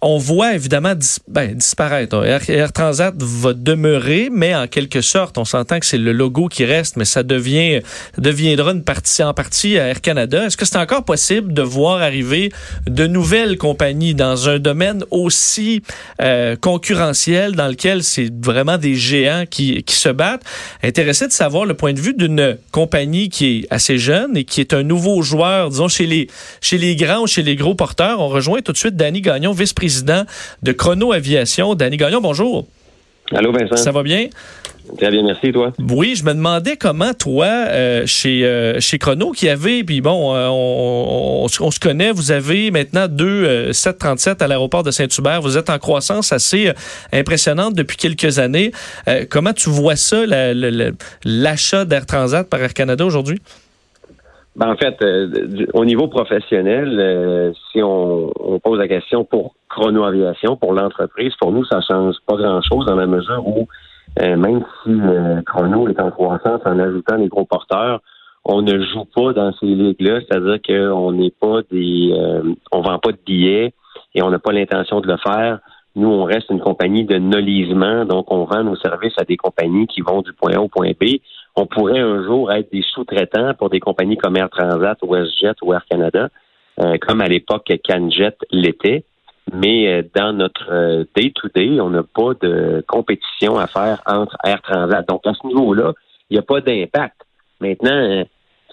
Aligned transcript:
on 0.00 0.18
voit 0.18 0.54
évidemment 0.54 0.94
ben, 1.28 1.54
disparaître. 1.54 2.24
Air, 2.24 2.72
Transat 2.72 3.14
va 3.18 3.52
demeurer, 3.52 4.28
mais 4.32 4.54
en 4.54 4.66
quelque 4.66 5.00
sorte, 5.00 5.38
on 5.38 5.44
s'entend 5.44 5.80
que 5.80 5.86
c'est 5.86 5.98
le 5.98 6.12
logo 6.12 6.48
qui 6.48 6.64
reste, 6.64 6.96
mais 6.96 7.04
ça 7.04 7.22
devient 7.22 7.80
deviendra 8.18 8.72
une 8.72 8.84
partie 8.84 9.22
en 9.22 9.34
partie 9.34 9.78
à 9.78 9.88
Air 9.88 10.00
Canada. 10.00 10.46
Est-ce 10.46 10.56
que 10.56 10.64
c'est 10.64 10.78
encore 10.78 11.04
possible 11.04 11.52
de 11.52 11.62
voir 11.62 12.02
arriver 12.02 12.50
de 12.86 13.06
nouvelles 13.06 13.58
compagnies 13.58 14.14
dans 14.14 14.48
un 14.48 14.58
domaine 14.58 15.04
aussi 15.10 15.82
euh, 16.22 16.56
concurrentiel 16.56 17.54
dans 17.54 17.68
lequel 17.68 18.02
c'est 18.02 18.30
vraiment 18.42 18.78
des 18.78 18.94
géants 18.94 19.44
qui, 19.48 19.84
se 19.88 20.08
battent? 20.08 20.42
Intéressé 20.82 21.26
de 21.26 21.32
savoir 21.32 21.66
le 21.66 21.74
point 21.74 21.92
de 21.92 22.00
vue 22.00 22.14
d'une 22.14 22.56
compagnie 22.70 23.28
qui 23.28 23.58
est 23.58 23.66
assez 23.70 23.98
jeune 23.98 24.36
et 24.36 24.44
qui 24.44 24.60
est 24.60 24.72
un 24.72 24.82
nouveau 24.82 25.22
joueur, 25.22 25.70
disons, 25.70 25.88
chez 25.88 26.06
les, 26.06 26.28
chez 26.60 26.78
les 26.78 26.96
grands 26.96 27.22
ou 27.22 27.26
chez 27.26 27.42
les 27.42 27.56
gros 27.56 27.74
porteurs. 27.74 28.20
On 28.20 28.28
rejoint 28.28 28.60
tout 28.60 28.72
de 28.72 28.78
suite 28.78 28.96
Danny 28.96 29.20
Gagnon, 29.20 29.52
vice-président 29.52 29.79
de 30.62 30.72
Chrono 30.72 31.12
Aviation. 31.12 31.74
Danny 31.74 31.96
Gagnon, 31.96 32.20
bonjour. 32.20 32.66
Allô, 33.32 33.52
Vincent. 33.52 33.76
Ça 33.76 33.92
va 33.92 34.02
bien? 34.02 34.28
Très 34.98 35.10
bien, 35.10 35.22
merci, 35.22 35.52
toi. 35.52 35.72
Oui, 35.78 36.14
je 36.16 36.24
me 36.24 36.34
demandais 36.34 36.76
comment, 36.76 37.12
toi, 37.14 37.46
euh, 37.46 38.02
chez, 38.06 38.44
euh, 38.44 38.80
chez 38.80 38.98
Chrono, 38.98 39.30
qui 39.30 39.48
avait, 39.48 39.84
puis 39.84 40.00
bon, 40.00 40.34
euh, 40.34 40.48
on, 40.50 41.46
on, 41.60 41.70
se 41.70 41.78
connaît, 41.78 42.10
vous 42.10 42.32
avez 42.32 42.70
maintenant 42.70 43.06
deux 43.08 43.72
737 43.72 44.42
à 44.42 44.48
l'aéroport 44.48 44.82
de 44.82 44.90
Saint-Hubert. 44.90 45.40
Vous 45.42 45.56
êtes 45.56 45.70
en 45.70 45.78
croissance 45.78 46.32
assez 46.32 46.72
impressionnante 47.12 47.74
depuis 47.74 47.96
quelques 47.96 48.38
années. 48.38 48.72
comment 49.30 49.52
tu 49.52 49.70
vois 49.70 49.96
ça, 49.96 50.24
l'achat 51.24 51.84
d'Air 51.84 52.06
Transat 52.06 52.48
par 52.48 52.60
Air 52.60 52.74
Canada 52.74 53.04
aujourd'hui? 53.04 53.40
Ben, 54.56 54.68
en 54.68 54.76
fait, 54.76 54.96
au 55.72 55.84
niveau 55.84 56.08
professionnel, 56.08 57.52
si 57.70 57.82
on, 57.82 58.32
on, 58.40 58.58
pose 58.58 58.78
la 58.78 58.88
question 58.88 59.24
pour 59.24 59.54
Chrono 59.70 60.04
Aviation, 60.04 60.56
pour 60.56 60.74
l'entreprise, 60.74 61.32
pour 61.40 61.52
nous, 61.52 61.64
ça 61.64 61.80
change 61.80 62.16
pas 62.26 62.36
grand-chose 62.36 62.86
dans 62.86 62.96
la 62.96 63.06
mesure 63.06 63.46
où 63.46 63.66
euh, 64.18 64.36
même 64.36 64.64
si 64.82 64.90
euh, 64.90 65.40
Chrono 65.46 65.88
est 65.88 66.00
en 66.00 66.10
croissance 66.10 66.60
en 66.64 66.78
ajoutant 66.78 67.16
les 67.16 67.28
gros 67.28 67.44
porteurs, 67.44 68.00
on 68.44 68.62
ne 68.62 68.82
joue 68.84 69.04
pas 69.04 69.32
dans 69.32 69.52
ces 69.60 69.66
ligues-là, 69.66 70.20
c'est-à-dire 70.20 70.58
qu'on 70.66 71.12
n'est 71.12 71.32
pas 71.40 71.60
des, 71.70 72.12
euh, 72.12 72.42
on 72.72 72.80
vend 72.80 72.98
pas 72.98 73.12
de 73.12 73.18
billets 73.24 73.72
et 74.14 74.22
on 74.22 74.30
n'a 74.30 74.40
pas 74.40 74.52
l'intention 74.52 75.00
de 75.00 75.06
le 75.06 75.16
faire. 75.18 75.60
Nous, 75.94 76.08
on 76.08 76.24
reste 76.24 76.50
une 76.50 76.60
compagnie 76.60 77.04
de 77.04 77.18
nolisement, 77.18 78.04
donc 78.04 78.32
on 78.32 78.44
vend 78.44 78.64
nos 78.64 78.76
services 78.76 79.14
à 79.18 79.24
des 79.24 79.36
compagnies 79.36 79.86
qui 79.86 80.00
vont 80.00 80.22
du 80.22 80.32
point 80.32 80.54
A 80.54 80.60
au 80.60 80.68
point 80.68 80.90
B. 80.90 81.18
On 81.54 81.66
pourrait 81.66 82.00
un 82.00 82.24
jour 82.24 82.50
être 82.50 82.72
des 82.72 82.82
sous-traitants 82.82 83.54
pour 83.54 83.70
des 83.70 83.80
compagnies 83.80 84.16
comme 84.16 84.36
Air 84.36 84.50
Transat, 84.50 84.98
WestJet 85.02 85.54
ou 85.62 85.74
Air 85.74 85.84
Canada, 85.88 86.28
comme 87.02 87.20
à 87.20 87.26
l'époque 87.26 87.70
CanJet 87.84 88.36
l'était 88.50 89.04
mais 89.52 89.88
euh, 89.88 90.02
dans 90.14 90.32
notre 90.32 90.70
euh, 90.70 91.04
day-to-day, 91.16 91.80
on 91.80 91.90
n'a 91.90 92.02
pas 92.02 92.34
de 92.40 92.84
compétition 92.86 93.58
à 93.58 93.66
faire 93.66 94.02
entre 94.06 94.36
Air 94.44 94.60
Transat. 94.62 95.06
Donc, 95.08 95.26
à 95.26 95.32
ce 95.34 95.46
niveau-là, 95.46 95.92
il 96.28 96.34
n'y 96.34 96.38
a 96.38 96.42
pas 96.42 96.60
d'impact. 96.60 97.16
Maintenant, 97.60 97.90
euh, 97.90 98.24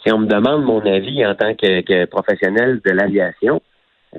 si 0.03 0.11
on 0.11 0.19
me 0.19 0.27
demande 0.27 0.63
mon 0.63 0.79
avis 0.85 1.25
en 1.25 1.35
tant 1.35 1.55
que, 1.55 2.05
professionnel 2.05 2.79
de 2.85 2.91
l'aviation, 2.91 3.61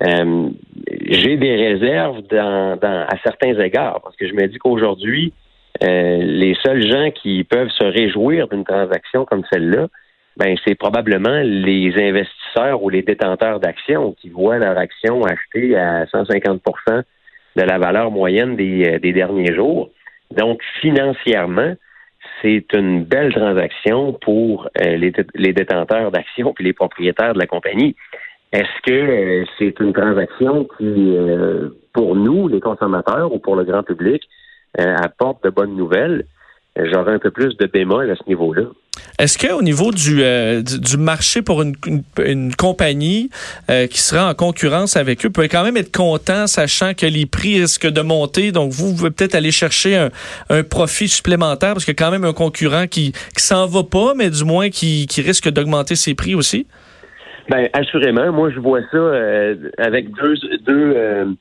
j'ai 0.00 1.36
des 1.38 1.56
réserves 1.56 2.22
dans, 2.30 2.78
à 2.82 3.16
certains 3.24 3.58
égards, 3.58 4.00
parce 4.02 4.16
que 4.16 4.28
je 4.28 4.34
me 4.34 4.46
dis 4.46 4.58
qu'aujourd'hui, 4.58 5.32
les 5.80 6.56
seuls 6.62 6.86
gens 6.86 7.10
qui 7.10 7.42
peuvent 7.44 7.70
se 7.70 7.84
réjouir 7.84 8.48
d'une 8.48 8.64
transaction 8.64 9.24
comme 9.24 9.44
celle-là, 9.50 9.86
ben 10.38 10.56
c'est 10.64 10.76
probablement 10.76 11.40
les 11.42 11.92
investisseurs 12.00 12.82
ou 12.82 12.90
les 12.90 13.02
détenteurs 13.02 13.58
d'actions 13.58 14.12
qui 14.12 14.28
voient 14.28 14.58
leur 14.58 14.78
action 14.78 15.24
achetée 15.24 15.76
à 15.76 16.04
150% 16.04 17.02
de 17.56 17.62
la 17.62 17.78
valeur 17.78 18.12
moyenne 18.12 18.54
des, 18.54 18.84
euh, 18.86 18.98
des 19.00 19.12
derniers 19.12 19.52
jours. 19.52 19.90
Donc, 20.30 20.60
financièrement, 20.80 21.74
c'est 22.40 22.66
une 22.72 23.02
belle 23.02 23.34
transaction 23.34 24.12
pour 24.12 24.68
euh, 24.80 24.96
les, 24.96 25.52
détenteurs 25.52 26.12
d'actions 26.12 26.52
puis 26.52 26.64
les 26.64 26.72
propriétaires 26.72 27.34
de 27.34 27.40
la 27.40 27.46
compagnie. 27.46 27.96
Est-ce 28.52 28.82
que 28.86 28.92
euh, 28.92 29.44
c'est 29.58 29.80
une 29.80 29.92
transaction 29.92 30.68
qui, 30.78 31.16
pour 31.92 32.14
nous, 32.14 32.46
les 32.46 32.60
consommateurs 32.60 33.32
ou 33.32 33.40
pour 33.40 33.56
le 33.56 33.64
grand 33.64 33.82
public, 33.82 34.22
apporte 34.76 35.42
de 35.42 35.50
bonnes 35.50 35.74
nouvelles? 35.74 36.26
J'aurais 36.76 37.14
un 37.14 37.18
peu 37.18 37.32
plus 37.32 37.56
de 37.56 37.66
bémol 37.66 38.08
à 38.08 38.14
ce 38.14 38.22
niveau-là. 38.28 38.66
Est-ce 39.18 39.36
qu'au 39.36 39.62
niveau 39.62 39.90
du, 39.90 40.22
euh, 40.22 40.62
du, 40.62 40.96
marché 40.96 41.42
pour 41.42 41.62
une, 41.62 41.74
une, 42.24 42.54
compagnie 42.54 43.30
euh, 43.68 43.88
qui 43.88 43.98
sera 43.98 44.30
en 44.30 44.34
concurrence 44.34 44.96
avec 44.96 45.26
eux, 45.26 45.30
peut 45.30 45.48
quand 45.50 45.64
même 45.64 45.76
être 45.76 45.90
content, 45.90 46.46
sachant 46.46 46.94
que 46.94 47.04
les 47.04 47.26
prix 47.26 47.60
risquent 47.60 47.90
de 47.90 48.00
monter? 48.00 48.52
Donc, 48.52 48.70
vous, 48.70 48.94
pouvez 48.94 49.10
peut-être 49.10 49.34
aller 49.34 49.50
chercher 49.50 49.96
un, 49.96 50.10
un, 50.50 50.62
profit 50.62 51.08
supplémentaire 51.08 51.72
parce 51.72 51.88
a 51.88 51.94
quand 51.94 52.12
même 52.12 52.24
un 52.24 52.32
concurrent 52.32 52.86
qui 52.86 53.12
qui 53.36 53.42
s'en 53.42 53.66
va 53.66 53.82
pas, 53.82 54.14
mais 54.14 54.30
du 54.30 54.44
moins 54.44 54.70
qui, 54.70 55.08
qui 55.08 55.20
risque 55.20 55.48
d'augmenter 55.48 55.96
ses 55.96 56.14
prix 56.14 56.36
aussi? 56.36 56.68
Ben, 57.48 57.68
assurément. 57.72 58.30
Moi, 58.30 58.50
je 58.50 58.60
vois 58.60 58.82
ça 58.92 58.98
euh, 58.98 59.56
avec 59.78 60.10
deux, 60.12 60.34
deux, 60.64 61.36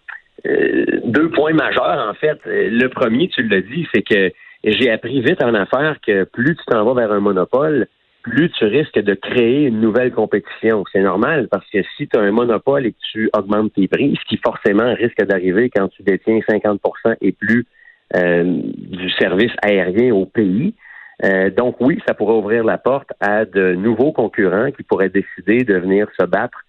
deux 1.05 1.29
points 1.29 1.53
majeurs, 1.53 2.09
en 2.09 2.13
fait. 2.15 2.39
Le 2.45 2.87
premier, 2.87 3.27
tu 3.27 3.43
l'as 3.43 3.61
dit, 3.61 3.87
c'est 3.93 4.01
que 4.01 4.31
j'ai 4.73 4.91
appris 4.91 5.21
vite 5.21 5.41
en 5.43 5.53
affaires 5.53 5.97
que 6.05 6.23
plus 6.23 6.55
tu 6.55 6.65
t'en 6.65 6.83
vas 6.85 6.93
vers 6.93 7.11
un 7.11 7.19
monopole, 7.19 7.87
plus 8.23 8.49
tu 8.51 8.65
risques 8.65 8.99
de 8.99 9.13
créer 9.13 9.67
une 9.67 9.79
nouvelle 9.79 10.11
compétition. 10.11 10.83
C'est 10.91 11.01
normal 11.01 11.47
parce 11.49 11.65
que 11.69 11.79
si 11.95 12.07
tu 12.07 12.17
as 12.17 12.21
un 12.21 12.31
monopole 12.31 12.85
et 12.85 12.91
que 12.91 12.97
tu 13.11 13.29
augmentes 13.37 13.73
tes 13.73 13.87
prix, 13.87 14.17
ce 14.19 14.25
qui 14.27 14.37
forcément 14.43 14.93
risque 14.93 15.21
d'arriver 15.23 15.69
quand 15.69 15.87
tu 15.89 16.03
détiens 16.03 16.39
50% 16.39 17.15
et 17.21 17.31
plus 17.31 17.65
euh, 18.15 18.61
du 18.75 19.09
service 19.11 19.51
aérien 19.61 20.13
au 20.13 20.25
pays. 20.25 20.73
Euh, 21.23 21.49
donc 21.49 21.77
oui, 21.79 21.99
ça 22.07 22.13
pourrait 22.13 22.35
ouvrir 22.35 22.63
la 22.63 22.77
porte 22.77 23.09
à 23.19 23.45
de 23.45 23.73
nouveaux 23.73 24.11
concurrents 24.11 24.71
qui 24.71 24.83
pourraient 24.83 25.09
décider 25.09 25.63
de 25.63 25.75
venir 25.75 26.07
se 26.19 26.25
battre 26.25 26.59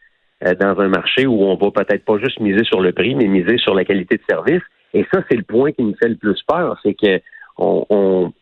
euh, 0.45 0.55
dans 0.55 0.79
un 0.81 0.89
marché 0.89 1.27
où 1.27 1.43
on 1.43 1.57
va 1.57 1.71
peut-être 1.71 2.05
pas 2.05 2.19
juste 2.19 2.41
miser 2.41 2.65
sur 2.65 2.81
le 2.81 2.93
prix, 2.93 3.15
mais 3.15 3.27
miser 3.27 3.59
sur 3.59 3.75
la 3.75 3.85
qualité 3.85 4.17
de 4.17 4.23
service. 4.29 4.63
Et 4.95 5.05
ça, 5.13 5.23
c'est 5.29 5.37
le 5.37 5.43
point 5.43 5.73
qui 5.73 5.83
nous 5.83 5.95
fait 6.01 6.09
le 6.09 6.17
plus 6.17 6.41
peur, 6.47 6.79
c'est 6.83 6.95
que 6.95 7.21
on, 7.59 8.33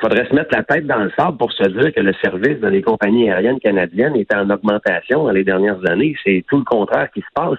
faudrait 0.00 0.26
se 0.26 0.34
mettre 0.34 0.54
la 0.56 0.62
tête 0.62 0.86
dans 0.86 1.04
le 1.04 1.10
sable 1.18 1.36
pour 1.36 1.52
se 1.52 1.64
dire 1.68 1.92
que 1.92 2.00
le 2.00 2.14
service 2.14 2.58
dans 2.60 2.70
les 2.70 2.82
compagnies 2.82 3.30
aériennes 3.30 3.60
canadiennes 3.60 4.16
est 4.16 4.34
en 4.34 4.48
augmentation 4.48 5.24
dans 5.24 5.32
les 5.32 5.44
dernières 5.44 5.80
années. 5.90 6.16
C'est 6.24 6.44
tout 6.48 6.58
le 6.58 6.64
contraire 6.64 7.10
qui 7.12 7.20
se 7.20 7.26
passe. 7.34 7.58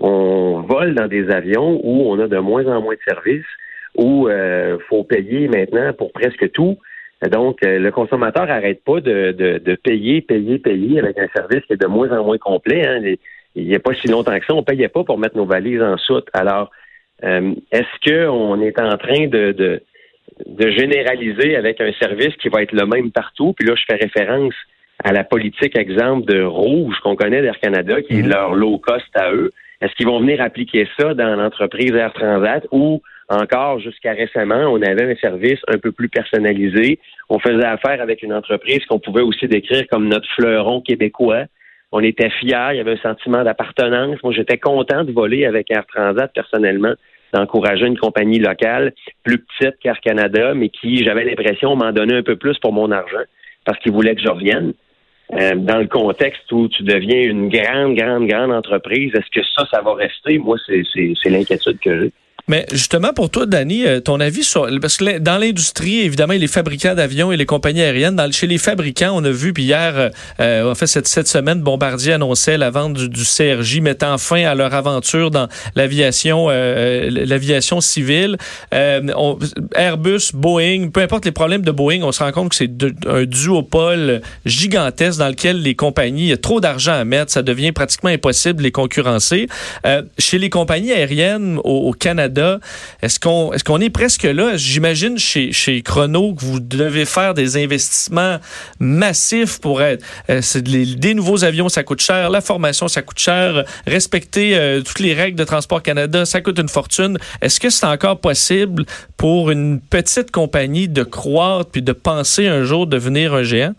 On 0.00 0.60
vole 0.68 0.94
dans 0.94 1.08
des 1.08 1.30
avions 1.30 1.80
où 1.82 2.10
on 2.10 2.18
a 2.20 2.28
de 2.28 2.38
moins 2.38 2.66
en 2.66 2.82
moins 2.82 2.94
de 2.94 3.00
services, 3.06 3.46
où 3.96 4.28
il 4.28 4.32
euh, 4.32 4.78
faut 4.88 5.04
payer 5.04 5.48
maintenant 5.48 5.92
pour 5.92 6.12
presque 6.12 6.50
tout. 6.52 6.78
Donc, 7.22 7.64
euh, 7.64 7.78
le 7.80 7.90
consommateur 7.90 8.46
n'arrête 8.46 8.84
pas 8.84 9.00
de, 9.00 9.32
de, 9.32 9.74
payer, 9.74 10.20
payer, 10.20 10.58
payer 10.58 11.00
avec 11.00 11.18
un 11.18 11.26
service 11.34 11.64
qui 11.66 11.72
est 11.72 11.80
de 11.82 11.86
moins 11.86 12.16
en 12.16 12.24
moins 12.24 12.38
complet. 12.38 12.86
Hein. 12.86 13.16
Il 13.56 13.66
n'y 13.66 13.74
a 13.74 13.80
pas 13.80 13.94
si 13.94 14.06
longtemps 14.06 14.38
que 14.38 14.44
ça, 14.46 14.54
on 14.54 14.58
ne 14.58 14.62
payait 14.62 14.88
pas 14.88 15.02
pour 15.02 15.18
mettre 15.18 15.36
nos 15.36 15.46
valises 15.46 15.82
en 15.82 15.96
soute. 15.96 16.28
Alors, 16.32 16.70
euh, 17.24 17.54
est-ce 17.72 18.08
qu'on 18.08 18.60
est 18.60 18.80
en 18.80 18.96
train 18.96 19.26
de 19.26 19.50
de 19.50 19.82
généraliser 20.58 21.56
avec 21.56 21.80
un 21.80 21.92
service 21.92 22.34
qui 22.36 22.48
va 22.48 22.62
être 22.62 22.72
le 22.72 22.86
même 22.86 23.10
partout. 23.10 23.52
Puis 23.52 23.66
là, 23.66 23.74
je 23.76 23.82
fais 23.88 23.98
référence 24.00 24.54
à 25.04 25.12
la 25.12 25.24
politique, 25.24 25.76
exemple, 25.78 26.26
de 26.26 26.42
Rouge 26.42 26.96
qu'on 27.02 27.16
connaît 27.16 27.42
d'Air 27.42 27.58
Canada, 27.60 28.02
qui 28.02 28.18
est 28.18 28.22
mhm. 28.22 28.30
leur 28.30 28.54
low 28.54 28.78
cost 28.78 29.08
à 29.14 29.32
eux. 29.32 29.52
Est-ce 29.80 29.94
qu'ils 29.94 30.06
vont 30.06 30.20
venir 30.20 30.40
appliquer 30.40 30.88
ça 30.98 31.14
dans 31.14 31.36
l'entreprise 31.36 31.92
Air 31.92 32.12
Transat 32.12 32.66
ou 32.72 33.00
encore 33.28 33.78
jusqu'à 33.78 34.12
récemment, 34.12 34.72
on 34.72 34.80
avait 34.82 35.12
un 35.12 35.16
service 35.16 35.60
un 35.68 35.78
peu 35.78 35.92
plus 35.92 36.08
personnalisé. 36.08 36.98
On 37.28 37.38
faisait 37.38 37.64
affaire 37.64 38.00
avec 38.00 38.22
une 38.22 38.32
entreprise 38.32 38.84
qu'on 38.86 38.98
pouvait 38.98 39.22
aussi 39.22 39.46
décrire 39.46 39.86
comme 39.88 40.08
notre 40.08 40.28
fleuron 40.34 40.80
québécois. 40.80 41.44
On 41.92 42.00
était 42.00 42.30
fiers, 42.30 42.70
il 42.72 42.76
y 42.76 42.80
avait 42.80 42.92
un 42.92 43.02
sentiment 43.02 43.44
d'appartenance. 43.44 44.22
Moi, 44.22 44.32
j'étais 44.32 44.58
content 44.58 45.04
de 45.04 45.12
voler 45.12 45.44
avec 45.44 45.70
Air 45.70 45.86
Transat 45.86 46.32
personnellement 46.34 46.94
d'encourager 47.32 47.86
une 47.86 47.98
compagnie 47.98 48.38
locale 48.38 48.92
plus 49.22 49.38
petite 49.38 49.78
qu'Air 49.80 50.00
Canada, 50.00 50.54
mais 50.54 50.68
qui, 50.68 51.04
j'avais 51.04 51.24
l'impression, 51.24 51.76
m'en 51.76 51.92
donnait 51.92 52.16
un 52.16 52.22
peu 52.22 52.36
plus 52.36 52.58
pour 52.58 52.72
mon 52.72 52.90
argent 52.90 53.24
parce 53.64 53.78
qu'ils 53.80 53.92
voulaient 53.92 54.14
que 54.14 54.22
je 54.22 54.28
revienne. 54.28 54.72
Euh, 55.34 55.54
dans 55.56 55.76
le 55.76 55.86
contexte 55.86 56.50
où 56.52 56.68
tu 56.68 56.82
deviens 56.82 57.20
une 57.20 57.50
grande, 57.50 57.94
grande, 57.94 58.26
grande 58.26 58.50
entreprise, 58.50 59.12
est-ce 59.14 59.30
que 59.30 59.46
ça, 59.54 59.66
ça 59.70 59.82
va 59.82 59.92
rester? 59.94 60.38
Moi, 60.38 60.56
c'est 60.66 61.28
l'inquiétude 61.28 61.78
que 61.80 62.00
j'ai. 62.00 62.12
Mais 62.48 62.64
justement, 62.72 63.12
pour 63.12 63.28
toi, 63.28 63.44
Danny, 63.44 63.86
euh, 63.86 64.00
ton 64.00 64.20
avis 64.20 64.42
sur... 64.42 64.66
Parce 64.80 64.96
que 64.96 65.18
dans 65.18 65.36
l'industrie, 65.36 66.00
évidemment, 66.00 66.32
les 66.32 66.46
fabricants 66.46 66.94
d'avions 66.94 67.30
et 67.30 67.36
les 67.36 67.44
compagnies 67.44 67.82
aériennes, 67.82 68.16
dans, 68.16 68.32
chez 68.32 68.46
les 68.46 68.56
fabricants, 68.56 69.12
on 69.14 69.22
a 69.24 69.30
vu, 69.30 69.52
puis 69.52 69.64
hier, 69.64 69.92
euh, 69.96 70.08
euh, 70.40 70.70
en 70.70 70.74
fait, 70.74 70.86
cette, 70.86 71.06
cette 71.06 71.28
semaine, 71.28 71.60
Bombardier 71.60 72.14
annonçait 72.14 72.56
la 72.56 72.70
vente 72.70 72.94
du, 72.94 73.08
du, 73.10 73.22
CRJ 73.22 73.80
mettant 73.80 74.16
fin 74.16 74.44
à 74.44 74.54
leur 74.54 74.72
aventure 74.72 75.30
dans 75.30 75.48
l'aviation 75.76 76.48
l'aviation 76.48 77.80
civile. 77.80 78.38
Airbus, 78.72 80.30
Boeing, 80.32 80.88
peu 80.88 81.02
importe 81.02 81.26
les 81.26 81.32
problèmes 81.32 81.62
de 81.62 81.70
Boeing, 81.70 82.02
on 82.02 82.12
se 82.12 82.22
rend 82.22 82.32
compte 82.32 82.50
que 82.50 82.56
c'est 82.56 82.70
un 83.06 83.24
duopole 83.24 84.22
gigantesque 84.46 85.18
dans 85.18 85.28
lequel 85.28 85.60
les 85.60 85.74
compagnies, 85.74 86.22
il 86.22 86.28
y 86.28 86.32
a 86.32 86.38
trop 86.38 86.60
d'argent 86.60 86.92
à 86.92 87.04
mettre, 87.04 87.30
ça 87.30 87.42
devient 87.42 87.72
pratiquement 87.72 88.10
impossible 88.10 88.56
de 88.56 88.62
les 88.62 88.72
concurrencer. 88.72 89.48
chez 90.18 90.38
les 90.38 90.48
compagnies 90.48 90.92
aériennes 90.92 91.58
au, 91.64 91.88
au 91.88 91.92
Canada, 91.92 92.37
est-ce 93.02 93.18
qu'on 93.18 93.80
est 93.80 93.90
presque 93.90 94.24
là? 94.24 94.56
J'imagine 94.56 95.18
chez, 95.18 95.82
Chrono 95.82 96.34
que 96.34 96.44
vous 96.44 96.60
devez 96.60 97.04
faire 97.04 97.34
des 97.34 97.62
investissements 97.62 98.38
massifs 98.80 99.60
pour 99.60 99.82
être. 99.82 100.04
Euh, 100.30 100.40
des 100.62 101.14
nouveaux 101.14 101.44
avions, 101.44 101.68
ça 101.68 101.82
coûte 101.82 102.00
cher. 102.00 102.30
La 102.30 102.40
formation, 102.40 102.88
ça 102.88 103.02
coûte 103.02 103.18
cher. 103.18 103.64
Respecter 103.86 104.56
euh, 104.56 104.80
toutes 104.80 105.00
les 105.00 105.14
règles 105.14 105.38
de 105.38 105.44
Transport 105.44 105.82
Canada, 105.82 106.24
ça 106.24 106.40
coûte 106.40 106.58
une 106.58 106.68
fortune. 106.68 107.18
Est-ce 107.40 107.60
que 107.60 107.70
c'est 107.70 107.86
encore 107.86 108.20
possible 108.20 108.84
pour 109.16 109.50
une 109.50 109.80
petite 109.80 110.30
compagnie 110.30 110.88
de 110.88 111.02
croître 111.02 111.70
puis 111.70 111.82
de 111.82 111.92
penser 111.92 112.46
un 112.48 112.64
jour 112.64 112.86
devenir 112.86 113.34
un 113.34 113.42
géant? 113.42 113.74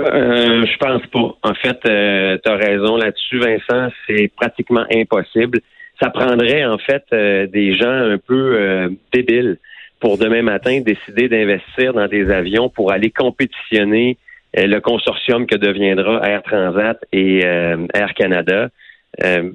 Euh, 0.00 0.64
je 0.64 0.76
pense 0.78 1.06
pas. 1.08 1.36
En 1.42 1.54
fait, 1.54 1.78
tu 1.82 2.50
as 2.50 2.56
raison 2.56 2.96
là-dessus, 2.96 3.38
Vincent. 3.38 3.92
C'est 4.06 4.30
pratiquement 4.34 4.84
impossible 4.92 5.60
ça 6.00 6.10
prendrait 6.10 6.64
en 6.64 6.78
fait 6.78 7.04
euh, 7.12 7.46
des 7.46 7.74
gens 7.74 7.90
un 7.90 8.18
peu 8.18 8.56
euh, 8.56 8.88
débiles 9.12 9.58
pour 10.00 10.16
demain 10.16 10.42
matin 10.42 10.80
décider 10.80 11.28
d'investir 11.28 11.92
dans 11.92 12.06
des 12.06 12.30
avions 12.30 12.70
pour 12.70 12.90
aller 12.90 13.10
compétitionner 13.10 14.16
euh, 14.56 14.66
le 14.66 14.80
consortium 14.80 15.46
que 15.46 15.56
deviendra 15.56 16.26
Air 16.26 16.42
Transat 16.42 16.98
et 17.12 17.40
Air 17.40 18.14
Canada. 18.14 18.68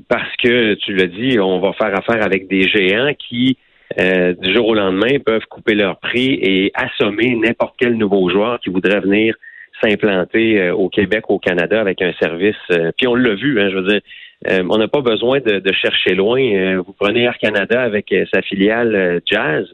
parce 0.07 0.36
que, 0.44 0.75
tu 0.75 0.94
l'as 0.94 1.07
dit, 1.07 1.39
on 1.39 1.59
va 1.59 1.74
faire 1.74 1.97
affaire 1.97 2.24
avec 2.24 2.47
des 2.47 2.63
géants 2.63 3.13
qui, 3.18 3.57
du 3.97 4.53
jour 4.53 4.68
au 4.68 4.75
lendemain, 4.75 5.18
peuvent 5.25 5.45
couper 5.50 5.74
leur 5.74 5.97
prix 6.00 6.38
et 6.42 6.71
assommer 6.75 7.36
n'importe 7.36 7.75
quel 7.80 7.97
nouveau 7.97 8.30
joueur 8.30 8.59
qui 8.59 8.69
voudrait 8.69 9.00
venir 9.00 9.36
s'implanter 9.81 10.69
au 10.71 10.89
Québec, 10.89 11.25
au 11.30 11.39
Canada, 11.39 11.81
avec 11.81 12.01
un 12.01 12.13
service. 12.21 12.62
puis 12.97 13.07
on 13.07 13.15
l'a 13.15 13.33
vu, 13.33 13.59
hein, 13.59 13.69
je 13.71 13.77
veux 13.77 13.88
dire, 13.88 14.01
euh, 14.48 14.64
on 14.70 14.78
n'a 14.78 14.88
pas 14.88 15.02
besoin 15.02 15.40
de, 15.40 15.74
chercher 15.74 16.14
loin. 16.14 16.42
Euh, 16.42 16.82
vous 16.86 16.94
prenez 16.94 17.24
Air 17.24 17.38
Canada 17.40 17.82
avec 17.82 18.12
euh, 18.12 18.26
sa 18.34 18.42
filiale 18.42 19.22
Jazz. 19.26 19.66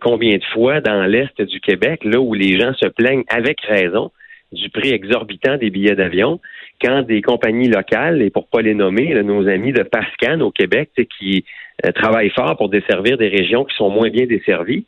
combien 0.00 0.36
de 0.36 0.44
fois 0.52 0.80
dans 0.80 1.04
l'Est 1.04 1.40
du 1.40 1.60
Québec, 1.60 2.04
là 2.04 2.20
où 2.20 2.34
les 2.34 2.58
gens 2.58 2.74
se 2.74 2.88
plaignent 2.88 3.24
avec 3.28 3.60
raison 3.62 4.10
du 4.52 4.68
prix 4.68 4.90
exorbitant 4.90 5.56
des 5.56 5.70
billets 5.70 5.94
d'avion, 5.94 6.40
quand 6.82 7.00
des 7.02 7.22
compagnies 7.22 7.68
locales, 7.68 8.20
et 8.20 8.28
pour 8.28 8.48
pas 8.48 8.60
les 8.60 8.74
nommer, 8.74 9.14
nos 9.22 9.48
amis 9.48 9.72
de 9.72 9.82
Pascan 9.82 10.40
au 10.40 10.50
Québec, 10.50 10.90
qui 11.18 11.46
travaillent 11.94 12.36
fort 12.36 12.58
pour 12.58 12.68
desservir 12.68 13.16
des 13.16 13.28
régions 13.28 13.64
qui 13.64 13.74
sont 13.76 13.88
moins 13.88 14.10
bien 14.10 14.26
desservies, 14.26 14.84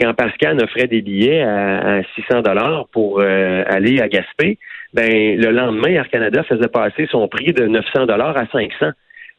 quand 0.00 0.14
Pascan 0.14 0.58
offrait 0.58 0.88
des 0.88 1.00
billets 1.00 1.42
à, 1.42 2.02
600 2.16 2.40
dollars 2.40 2.88
pour 2.90 3.20
aller 3.20 4.00
à 4.00 4.08
Gaspé, 4.08 4.58
ben 4.94 5.36
le 5.38 5.50
lendemain, 5.50 5.88
Air 5.88 6.08
Canada 6.08 6.42
faisait 6.44 6.68
passer 6.68 7.06
son 7.10 7.26
prix 7.28 7.52
de 7.52 7.66
900 7.66 8.06
dollars 8.06 8.36
à 8.36 8.46
500 8.46 8.92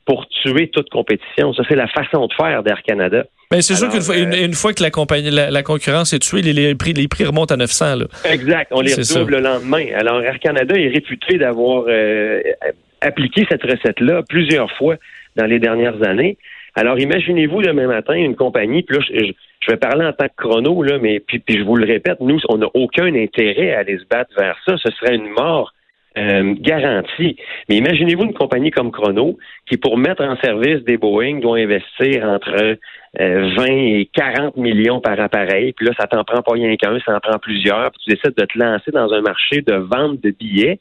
pour 0.06 0.28
tuer 0.28 0.69
toute 0.69 0.90
compétition. 0.90 1.54
Ça, 1.54 1.63
c'est 1.68 1.75
la 1.75 1.88
façon 1.88 2.28
de 2.28 2.34
faire 2.34 2.62
d'Air 2.62 2.84
Canada. 2.84 3.25
Mais 3.52 3.57
ben, 3.57 3.62
c'est 3.62 3.75
sûr 3.75 3.90
qu'une 3.90 4.02
fois, 4.02 4.16
euh, 4.16 4.46
une, 4.46 4.54
fois, 4.54 4.74
que 4.74 4.84
la 4.84 4.92
compagnie, 4.92 5.31
la, 5.31 5.63
concurrence 5.63 6.13
est 6.13 6.19
tuée, 6.19 6.42
les, 6.42 6.75
prix, 6.75 6.94
les 6.94 7.07
prix 7.07 7.25
remontent 7.25 7.54
à 7.54 7.57
900. 7.57 7.96
Là. 7.96 8.06
Exact. 8.25 8.68
On 8.72 8.81
les 8.81 8.94
retrouve 8.94 9.30
le 9.30 9.40
lendemain. 9.40 9.86
Alors, 9.96 10.22
Air 10.22 10.40
Canada 10.40 10.75
est 10.75 10.90
réputé 10.90 11.38
d'avoir 11.38 11.86
euh, 11.88 12.42
appliqué 13.01 13.46
cette 13.50 13.63
recette-là 13.63 14.24
plusieurs 14.28 14.72
fois 14.78 14.96
dans 15.36 15.46
les 15.46 15.60
dernières 15.60 16.01
années. 16.04 16.38
Alors, 16.75 17.00
imaginez-vous 17.00 17.62
demain 17.62 17.88
matin 17.88 18.13
une 18.13 18.36
compagnie, 18.36 18.84
puis 18.84 18.98
là, 18.98 19.04
je, 19.10 19.31
je 19.62 19.72
vais 19.72 19.78
parler 19.78 20.06
en 20.06 20.13
tant 20.13 20.28
que 20.28 20.36
chrono, 20.38 20.84
là, 20.84 20.98
mais 21.00 21.19
puis, 21.19 21.40
puis 21.40 21.57
je 21.57 21.63
vous 21.63 21.75
le 21.75 21.86
répète, 21.86 22.19
nous, 22.19 22.40
on 22.50 22.57
n'a 22.57 22.68
aucun 22.74 23.13
intérêt 23.16 23.74
à 23.74 23.80
aller 23.80 23.98
se 23.98 24.06
battre 24.06 24.31
vers 24.38 24.57
ça. 24.66 24.75
Ce 24.78 24.92
serait 24.92 25.16
une 25.16 25.30
mort 25.30 25.74
euh, 26.18 26.56
garantie. 26.60 27.36
Mais 27.68 27.78
imaginez-vous 27.78 28.24
une 28.24 28.34
compagnie 28.34 28.72
comme 28.72 28.92
Chrono 28.92 29.38
qui, 29.68 29.78
pour 29.78 29.98
mettre 29.98 30.24
en 30.24 30.38
service 30.38 30.84
des 30.84 30.98
Boeing, 30.98 31.40
doit 31.40 31.57
investir 31.57 32.24
entre 32.24 32.78
20 33.18 33.19
euh, 33.19 33.66
et 33.68 34.10
40 34.13 34.57
millions 34.57 35.02
par 35.02 35.19
appareil. 35.19 35.74
Puis 35.74 35.86
là, 35.86 35.94
ça 36.00 36.08
t'en 36.08 36.24
prend 36.24 36.42
pas 36.42 36.54
rien 36.54 36.75
qu'un, 36.78 37.00
ça 37.00 37.16
en 37.16 37.19
prend 37.19 37.40
plusieurs. 37.40 37.92
Puis 37.92 38.01
tu 38.06 38.10
décides 38.12 38.38
de 38.38 38.46
te 38.46 38.58
lancer 38.58 38.92
dans 38.92 39.12
un 39.13 39.22
marché 39.22 39.62
de 39.62 39.74
vente 39.74 40.22
de 40.22 40.31
billets 40.31 40.80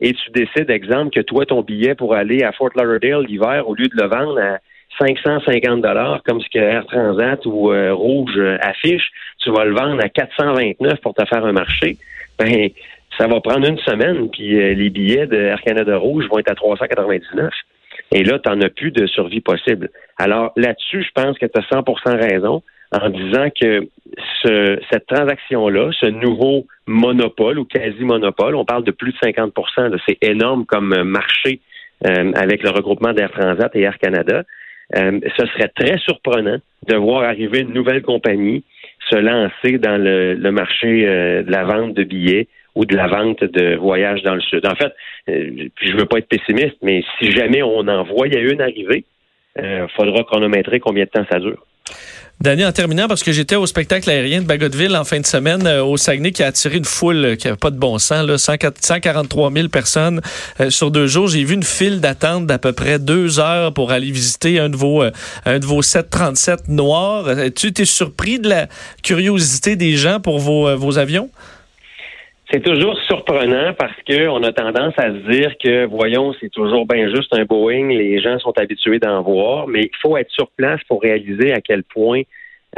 et 0.00 0.12
tu 0.12 0.30
décides, 0.32 0.70
exemple, 0.70 1.10
que 1.10 1.20
toi, 1.20 1.46
ton 1.46 1.62
billet 1.62 1.94
pour 1.94 2.14
aller 2.14 2.42
à 2.42 2.52
Fort 2.52 2.70
Lauderdale 2.76 3.24
l'hiver, 3.24 3.66
au 3.66 3.74
lieu 3.74 3.88
de 3.88 3.96
le 3.96 4.08
vendre 4.08 4.38
à 4.38 4.58
550 4.98 5.82
dollars 5.82 6.22
comme 6.24 6.40
ce 6.40 6.48
que 6.48 6.58
Air 6.58 6.86
Transat 6.86 7.44
ou 7.46 7.72
euh, 7.72 7.92
Rouge 7.94 8.36
euh, 8.36 8.58
affiche, 8.60 9.10
tu 9.42 9.50
vas 9.50 9.64
le 9.64 9.74
vendre 9.74 10.02
à 10.02 10.08
429 10.08 11.00
pour 11.00 11.14
te 11.14 11.24
faire 11.26 11.44
un 11.44 11.52
marché. 11.52 11.96
Ben, 12.38 12.68
ça 13.18 13.26
va 13.26 13.40
prendre 13.40 13.66
une 13.66 13.78
semaine, 13.78 14.28
puis 14.30 14.58
euh, 14.58 14.74
les 14.74 14.90
billets 14.90 15.26
de 15.26 15.36
Air 15.36 15.60
Canada 15.62 15.96
Rouge 15.96 16.26
vont 16.30 16.38
être 16.38 16.50
à 16.50 16.54
399. 16.54 17.52
Et 18.12 18.24
là, 18.24 18.38
tu 18.38 18.50
n'en 18.50 18.60
as 18.60 18.68
plus 18.68 18.90
de 18.90 19.06
survie 19.06 19.40
possible. 19.40 19.90
Alors 20.18 20.52
là-dessus, 20.56 21.02
je 21.02 21.10
pense 21.14 21.38
que 21.38 21.46
tu 21.46 21.58
as 21.58 21.62
100% 21.62 22.30
raison 22.30 22.62
en 22.92 23.10
disant 23.10 23.48
que 23.50 23.88
ce, 24.42 24.78
cette 24.90 25.06
transaction-là, 25.06 25.90
ce 25.98 26.06
nouveau 26.06 26.66
monopole 26.86 27.58
ou 27.58 27.64
quasi-monopole, 27.64 28.54
on 28.54 28.64
parle 28.64 28.84
de 28.84 28.92
plus 28.92 29.12
de 29.12 29.18
50% 29.18 29.98
c'est 30.06 30.18
énorme 30.22 30.66
comme 30.66 31.02
marché 31.02 31.60
avec 32.04 32.62
le 32.62 32.70
regroupement 32.70 33.12
d'Air 33.12 33.32
Transat 33.32 33.74
et 33.74 33.80
Air 33.80 33.98
Canada. 33.98 34.44
Euh, 34.94 35.20
ce 35.36 35.46
serait 35.46 35.68
très 35.74 35.98
surprenant 35.98 36.58
de 36.86 36.94
voir 36.94 37.22
arriver 37.24 37.60
une 37.60 37.72
nouvelle 37.72 38.02
compagnie 38.02 38.64
se 39.10 39.16
lancer 39.16 39.78
dans 39.78 40.00
le, 40.00 40.50
marché 40.50 41.06
euh, 41.06 41.42
de 41.42 41.50
la 41.50 41.64
vente 41.64 41.94
de 41.94 42.04
billets 42.04 42.48
ou 42.74 42.84
de 42.84 42.94
la 42.94 43.08
vente 43.08 43.42
de 43.42 43.74
voyages 43.76 44.22
dans 44.22 44.34
le 44.34 44.40
sud. 44.40 44.64
En 44.66 44.76
fait, 44.76 44.92
euh, 45.28 45.68
je 45.80 45.92
ne 45.92 45.98
veux 45.98 46.06
pas 46.06 46.18
être 46.18 46.28
pessimiste, 46.28 46.76
mais 46.82 47.02
si 47.18 47.32
jamais 47.32 47.62
on 47.62 47.88
en 47.88 48.04
voyait 48.04 48.42
une 48.42 48.60
arriver, 48.60 49.04
il 49.58 49.86
faudra 49.96 50.22
chronométrer 50.24 50.80
combien 50.80 51.04
de 51.04 51.08
temps 51.08 51.24
ça 51.30 51.38
dure. 51.38 51.65
Danny, 52.38 52.66
en 52.66 52.72
terminant, 52.72 53.08
parce 53.08 53.22
que 53.22 53.32
j'étais 53.32 53.56
au 53.56 53.64
spectacle 53.64 54.10
aérien 54.10 54.42
de 54.42 54.46
Bagotville 54.46 54.94
en 54.94 55.04
fin 55.04 55.18
de 55.18 55.26
semaine 55.26 55.66
euh, 55.66 55.82
au 55.82 55.96
Saguenay 55.96 56.32
qui 56.32 56.42
a 56.42 56.48
attiré 56.48 56.76
une 56.76 56.84
foule 56.84 57.24
euh, 57.24 57.34
qui 57.34 57.46
n'avait 57.46 57.56
pas 57.56 57.70
de 57.70 57.78
bon 57.78 57.98
sens, 57.98 58.26
là, 58.26 58.36
143 58.36 59.50
000 59.50 59.68
personnes 59.68 60.20
euh, 60.60 60.68
sur 60.68 60.90
deux 60.90 61.06
jours. 61.06 61.28
J'ai 61.28 61.44
vu 61.44 61.54
une 61.54 61.62
file 61.62 62.02
d'attente 62.02 62.46
d'à 62.46 62.58
peu 62.58 62.74
près 62.74 62.98
deux 62.98 63.40
heures 63.40 63.72
pour 63.72 63.90
aller 63.90 64.10
visiter 64.10 64.60
un 64.60 64.68
de 64.68 64.76
vos, 64.76 65.02
un 65.46 65.58
de 65.58 65.64
vos 65.64 65.80
737 65.80 66.68
noirs. 66.68 67.24
Tu 67.54 67.72
es 67.74 67.84
surpris 67.86 68.38
de 68.38 68.50
la 68.50 68.68
curiosité 69.02 69.76
des 69.76 69.96
gens 69.96 70.20
pour 70.20 70.38
vos 70.38 70.98
avions? 70.98 71.30
C'est 72.50 72.62
toujours 72.62 72.96
surprenant 73.08 73.74
parce 73.74 73.96
qu'on 74.08 74.42
a 74.44 74.52
tendance 74.52 74.94
à 74.98 75.08
se 75.08 75.30
dire 75.30 75.56
que, 75.58 75.84
voyons, 75.86 76.32
c'est 76.40 76.50
toujours 76.50 76.86
bien 76.86 77.08
juste 77.12 77.34
un 77.34 77.44
Boeing, 77.44 77.88
les 77.88 78.20
gens 78.20 78.38
sont 78.38 78.56
habitués 78.56 79.00
d'en 79.00 79.20
voir, 79.22 79.66
mais 79.66 79.82
il 79.82 79.96
faut 80.00 80.16
être 80.16 80.30
sur 80.30 80.48
place 80.56 80.80
pour 80.86 81.02
réaliser 81.02 81.52
à 81.52 81.60
quel 81.60 81.82
point 81.82 82.22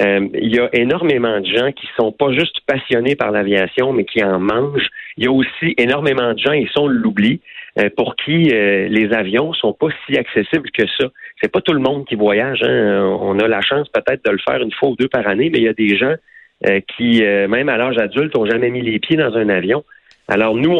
euh, 0.00 0.28
il 0.34 0.54
y 0.54 0.60
a 0.60 0.68
énormément 0.74 1.40
de 1.40 1.46
gens 1.46 1.72
qui 1.72 1.86
sont 1.98 2.12
pas 2.12 2.32
juste 2.32 2.60
passionnés 2.66 3.16
par 3.16 3.30
l'aviation, 3.30 3.92
mais 3.92 4.04
qui 4.04 4.22
en 4.22 4.38
mangent. 4.38 4.88
Il 5.16 5.24
y 5.24 5.26
a 5.26 5.32
aussi 5.32 5.74
énormément 5.76 6.32
de 6.32 6.38
gens, 6.38 6.52
ils 6.52 6.68
sont 6.70 6.86
l'oubli, 6.86 7.40
euh, 7.78 7.90
pour 7.96 8.14
qui 8.16 8.50
euh, 8.52 8.88
les 8.88 9.12
avions 9.12 9.52
sont 9.52 9.72
pas 9.72 9.88
si 10.06 10.16
accessibles 10.16 10.70
que 10.70 10.86
ça. 10.98 11.08
C'est 11.42 11.52
pas 11.52 11.60
tout 11.60 11.72
le 11.72 11.80
monde 11.80 12.06
qui 12.06 12.14
voyage. 12.14 12.62
Hein. 12.62 13.18
On 13.20 13.38
a 13.38 13.48
la 13.48 13.60
chance 13.60 13.88
peut-être 13.88 14.24
de 14.24 14.30
le 14.30 14.38
faire 14.38 14.62
une 14.62 14.72
fois 14.72 14.90
ou 14.90 14.96
deux 14.96 15.08
par 15.08 15.26
année, 15.26 15.50
mais 15.50 15.58
il 15.58 15.64
y 15.64 15.68
a 15.68 15.74
des 15.74 15.96
gens 15.96 16.14
euh, 16.66 16.80
qui, 16.96 17.24
euh, 17.24 17.46
même 17.46 17.68
à 17.68 17.76
l'âge 17.76 17.98
adulte, 17.98 18.36
ont 18.36 18.46
jamais 18.46 18.70
mis 18.70 18.82
les 18.82 18.98
pieds 18.98 19.16
dans 19.16 19.34
un 19.36 19.48
avion. 19.48 19.84
Alors 20.26 20.54
nous, 20.56 20.72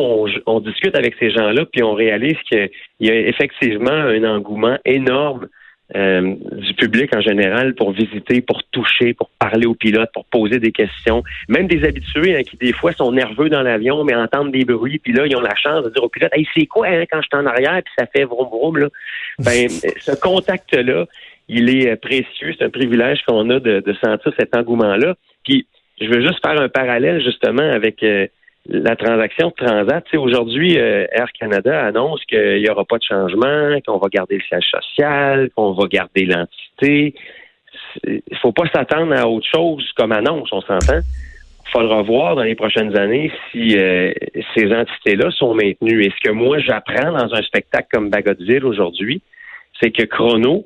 on, 0.47 0.61
discute 0.61 0.94
avec 0.94 1.14
ces 1.18 1.30
gens-là, 1.30 1.64
puis 1.64 1.82
on 1.82 1.94
réalise 1.94 2.37
qu'il 2.49 2.68
y 3.00 3.11
a 3.11 3.14
effectivement 3.14 3.90
un 3.90 4.23
engouement 4.25 4.76
énorme 4.85 5.47
euh, 5.97 6.35
du 6.52 6.75
public 6.75 7.16
en 7.16 7.23
général 7.23 7.75
pour 7.75 7.92
visiter, 7.92 8.42
pour 8.42 8.62
toucher, 8.64 9.14
pour 9.14 9.30
parler 9.38 9.66
aux 9.66 9.75
pilotes, 9.75 10.11
pour 10.12 10.26
poser 10.26 10.58
des 10.58 10.73
questions. 10.73 11.23
Même 11.49 11.66
des 11.66 11.82
habitués 11.87 12.37
hein, 12.37 12.42
qui 12.42 12.58
des 12.58 12.75
fois 12.75 12.92
sont 12.92 13.11
nerveux 13.11 13.49
dans 13.49 13.62
l'avion, 13.62 14.04
mais 14.04 14.14
entendent 14.14 14.52
des 14.52 14.66
bruits, 14.66 14.99
puis 14.99 15.14
là, 15.14 15.26
ils 15.26 15.35
ont 15.35 15.40
la 15.40 15.54
chance 15.54 15.82
de 15.85 15.90
dire 15.90 16.04
au 16.04 16.11
pilote 16.11 16.30
Hey, 16.35 16.47
c'est 16.54 16.66
quoi 16.66 16.88
hein, 16.88 17.04
quand 17.11 17.23
je 17.23 17.28
suis 17.32 17.42
en 17.42 17.47
arrière, 17.47 17.80
puis 17.82 17.94
ça 17.97 18.04
fait 18.06 18.25
vroom 18.25 18.49
vroom 18.49 18.76
là. 18.76 18.88
Ben, 19.38 19.68
ce 20.00 20.20
contact-là, 20.20 21.06
il 21.49 21.70
est 21.70 21.97
précieux, 21.97 22.52
c'est 22.58 22.64
un 22.66 22.70
privilège 22.70 23.23
qu'on 23.26 23.49
a 23.49 23.58
de, 23.61 23.80
de 23.80 23.92
sentir 23.94 24.30
cet 24.38 24.54
engouement-là. 24.54 25.14
Je 26.00 26.07
veux 26.07 26.21
juste 26.21 26.40
faire 26.45 26.61
un 26.61 26.69
parallèle 26.69 27.23
justement 27.23 27.69
avec 27.71 28.02
euh, 28.02 28.26
la 28.67 28.95
transaction 28.97 29.49
de 29.49 29.67
Transat. 29.67 30.05
Aujourd'hui, 30.14 30.78
euh, 30.78 31.07
Air 31.11 31.33
Canada 31.33 31.87
annonce 31.87 32.25
qu'il 32.26 32.62
n'y 32.62 32.69
aura 32.69 32.85
pas 32.85 32.99
de 32.99 33.05
changement, 33.05 33.78
qu'on 33.87 33.99
va 33.99 34.09
garder 34.09 34.37
le 34.37 34.43
siège 34.43 34.71
social, 34.71 35.50
qu'on 35.57 35.73
va 35.73 35.87
garder 35.87 36.26
l'entité. 36.26 37.14
il 38.07 38.37
faut 38.40 38.52
pas 38.52 38.69
s'attendre 38.73 39.17
à 39.17 39.26
autre 39.26 39.47
chose 39.47 39.90
comme 39.97 40.12
annonce, 40.12 40.52
on 40.52 40.61
s'entend. 40.61 41.00
Il 41.67 41.71
faudra 41.71 42.00
voir 42.02 42.37
dans 42.37 42.45
les 42.45 42.55
prochaines 42.55 42.97
années 42.97 43.31
si 43.50 43.76
euh, 43.76 44.12
ces 44.55 44.73
entités-là 44.73 45.31
sont 45.33 45.55
maintenues. 45.55 46.05
Et 46.05 46.11
ce 46.11 46.28
que 46.28 46.33
moi 46.33 46.59
j'apprends 46.61 47.12
dans 47.12 47.35
un 47.35 47.43
spectacle 47.43 47.88
comme 47.93 48.09
Bagotville 48.09 48.64
aujourd'hui, 48.64 49.21
c'est 49.81 49.90
que 49.90 50.05
Chrono, 50.05 50.64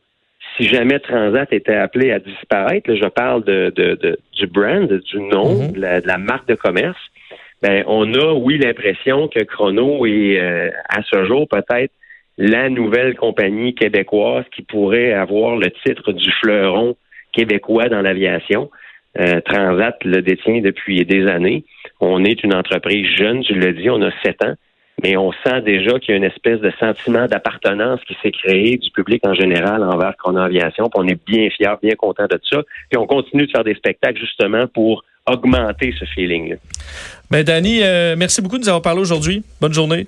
si 0.62 0.68
jamais 0.68 1.00
Transat 1.00 1.52
était 1.52 1.74
appelé 1.74 2.12
à 2.12 2.20
disparaître, 2.20 2.94
je 2.94 3.08
parle 3.08 3.42
de, 3.44 3.72
du 4.32 4.46
brand, 4.46 4.86
du 4.86 5.20
nom, 5.20 5.54
mm-hmm. 5.54 5.72
de, 5.72 6.06
la, 6.06 6.18
marque 6.18 6.46
de 6.48 6.54
commerce, 6.54 7.00
ben 7.62 7.84
on 7.86 8.12
a, 8.14 8.32
oui, 8.34 8.58
l'impression 8.58 9.28
que 9.28 9.40
Chrono 9.40 10.06
est 10.06 10.38
euh, 10.38 10.70
à 10.88 11.02
ce 11.02 11.24
jour 11.24 11.48
peut-être 11.48 11.92
la 12.38 12.68
nouvelle 12.68 13.14
compagnie 13.16 13.74
québécoise 13.74 14.44
qui 14.54 14.62
pourrait 14.62 15.12
avoir 15.12 15.56
le 15.56 15.70
titre 15.84 16.12
du 16.12 16.30
fleuron 16.40 16.96
québécois 17.32 17.88
dans 17.88 18.00
l'aviation. 18.00 18.70
Euh, 19.18 19.40
Transat 19.40 19.96
le 20.04 20.22
détient 20.22 20.60
depuis 20.60 21.04
des 21.04 21.26
années. 21.26 21.64
On 22.00 22.24
est 22.24 22.42
une 22.42 22.54
entreprise 22.54 23.06
jeune, 23.16 23.42
tu 23.42 23.54
l'as 23.54 23.72
dit, 23.72 23.90
on 23.90 24.00
a 24.02 24.10
sept 24.24 24.42
ans, 24.44 24.54
mais 25.02 25.16
on 25.16 25.32
sent 25.44 25.60
déjà 25.62 25.98
qu'il 25.98 26.10
y 26.10 26.14
a 26.14 26.16
une 26.16 26.24
espèce 26.24 26.60
de 26.60 26.72
sentiment 26.78 27.26
d'appartenance 27.26 28.00
qui 28.06 28.16
s'est 28.22 28.30
créé 28.30 28.76
du 28.76 28.90
public 28.90 29.24
en 29.26 29.34
général 29.34 29.82
envers 29.82 30.16
Chrono 30.16 30.40
Aviation. 30.40 30.88
Puis 30.88 31.02
on 31.02 31.08
est 31.08 31.18
bien 31.26 31.48
fiers, 31.50 31.74
bien 31.82 31.94
contents 31.94 32.26
de 32.26 32.40
ça. 32.50 32.62
Puis 32.90 32.98
on 32.98 33.06
continue 33.06 33.46
de 33.46 33.50
faire 33.50 33.64
des 33.64 33.74
spectacles 33.74 34.20
justement 34.20 34.66
pour 34.66 35.04
augmenter 35.26 35.94
ce 35.98 36.04
feeling-là. 36.04 36.56
Ben, 37.30 37.44
Danny, 37.44 37.82
euh, 37.82 38.16
merci 38.16 38.42
beaucoup 38.42 38.58
de 38.58 38.62
nous 38.62 38.68
avoir 38.68 38.82
parlé 38.82 39.00
aujourd'hui. 39.00 39.42
Bonne 39.60 39.72
journée. 39.72 40.06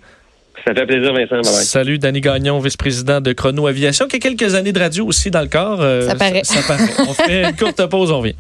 Ça 0.67 0.73
fait 0.73 0.87
plaisir, 0.87 1.13
Vincent. 1.13 1.43
Salut, 1.43 1.99
Danny 1.99 2.21
Gagnon, 2.21 2.59
vice-président 2.59 3.21
de 3.21 3.33
Chrono 3.33 3.67
Aviation, 3.67 4.07
qui 4.07 4.17
a 4.17 4.19
quelques 4.19 4.55
années 4.55 4.73
de 4.73 4.79
radio 4.79 5.05
aussi 5.05 5.31
dans 5.31 5.43
le 5.43 5.49
corps. 5.49 5.83
Euh, 5.83 6.03
ça 6.03 6.15
paraît. 6.15 6.45
Ça, 6.45 6.63
ça 6.63 6.75
paraît. 6.75 6.91
on 7.09 7.13
fait 7.13 7.43
une 7.43 7.57
courte 7.57 7.85
pause, 7.87 8.11
on 8.13 8.21
vient. 8.23 8.33